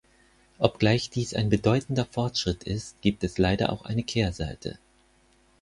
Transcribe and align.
Obgleich 0.57 1.11
dies 1.11 1.35
ein 1.35 1.49
bedeutender 1.51 2.05
Fortschritt 2.05 2.63
ist, 2.63 2.99
gibt 3.03 3.23
es 3.23 3.37
leider 3.37 3.71
auch 3.71 3.85
eine 3.85 4.01
Kehrseite. 4.01 4.79